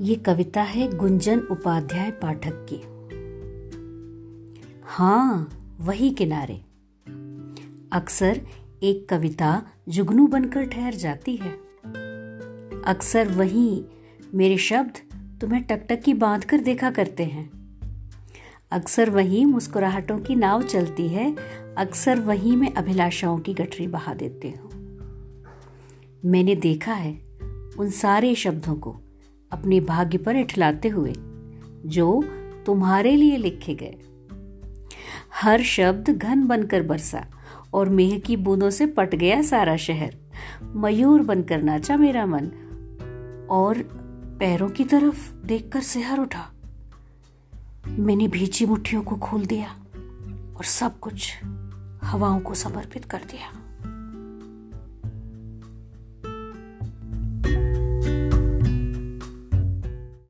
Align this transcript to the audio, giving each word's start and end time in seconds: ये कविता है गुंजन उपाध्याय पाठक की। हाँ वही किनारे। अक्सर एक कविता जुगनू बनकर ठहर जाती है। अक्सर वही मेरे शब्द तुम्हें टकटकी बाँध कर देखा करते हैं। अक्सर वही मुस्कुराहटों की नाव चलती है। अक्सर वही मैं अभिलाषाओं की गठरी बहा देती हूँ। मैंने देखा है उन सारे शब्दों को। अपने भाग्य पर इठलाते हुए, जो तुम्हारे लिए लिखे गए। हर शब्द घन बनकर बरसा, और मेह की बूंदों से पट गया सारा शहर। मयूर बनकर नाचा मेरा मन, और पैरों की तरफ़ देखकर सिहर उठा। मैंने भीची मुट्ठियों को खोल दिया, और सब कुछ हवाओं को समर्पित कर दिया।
ये 0.00 0.14
कविता 0.14 0.62
है 0.62 0.96
गुंजन 0.96 1.40
उपाध्याय 1.40 2.10
पाठक 2.10 2.66
की। 2.72 2.76
हाँ 4.84 5.48
वही 5.80 6.10
किनारे। 6.10 6.54
अक्सर 7.92 8.40
एक 8.82 9.08
कविता 9.08 9.62
जुगनू 9.88 10.26
बनकर 10.26 10.64
ठहर 10.64 10.94
जाती 10.94 11.36
है। 11.36 11.50
अक्सर 12.82 13.28
वही 13.28 13.84
मेरे 14.34 14.56
शब्द 14.56 14.92
तुम्हें 15.40 15.62
टकटकी 15.62 16.14
बाँध 16.14 16.44
कर 16.44 16.58
देखा 16.58 16.90
करते 16.90 17.24
हैं। 17.24 17.50
अक्सर 18.70 19.10
वही 19.10 19.44
मुस्कुराहटों 19.44 20.18
की 20.18 20.34
नाव 20.34 20.62
चलती 20.62 21.08
है। 21.08 21.36
अक्सर 21.78 22.20
वही 22.20 22.56
मैं 22.56 22.74
अभिलाषाओं 22.74 23.38
की 23.38 23.54
गठरी 23.54 23.86
बहा 23.86 24.14
देती 24.14 24.50
हूँ। 24.50 24.70
मैंने 26.24 26.54
देखा 26.54 26.94
है 26.94 27.22
उन 27.78 27.90
सारे 27.90 28.34
शब्दों 28.34 28.74
को। 28.74 29.00
अपने 29.52 29.80
भाग्य 29.80 30.18
पर 30.18 30.36
इठलाते 30.36 30.88
हुए, 30.88 31.12
जो 31.86 32.24
तुम्हारे 32.66 33.16
लिए 33.16 33.36
लिखे 33.36 33.74
गए। 33.74 33.94
हर 35.42 35.62
शब्द 35.62 36.10
घन 36.10 36.46
बनकर 36.46 36.82
बरसा, 36.82 37.26
और 37.74 37.88
मेह 37.88 38.18
की 38.18 38.36
बूंदों 38.36 38.70
से 38.70 38.86
पट 38.86 39.14
गया 39.14 39.42
सारा 39.42 39.76
शहर। 39.76 40.16
मयूर 40.62 41.22
बनकर 41.22 41.62
नाचा 41.62 41.96
मेरा 41.96 42.26
मन, 42.26 42.46
और 43.50 43.78
पैरों 44.40 44.68
की 44.68 44.84
तरफ़ 44.84 45.34
देखकर 45.46 45.80
सिहर 45.80 46.18
उठा। 46.18 46.52
मैंने 47.86 48.28
भीची 48.28 48.66
मुट्ठियों 48.66 49.02
को 49.02 49.16
खोल 49.16 49.46
दिया, 49.46 49.68
और 50.56 50.64
सब 50.64 50.98
कुछ 50.98 51.44
हवाओं 52.02 52.40
को 52.40 52.54
समर्पित 52.54 53.04
कर 53.04 53.18
दिया। 53.18 53.61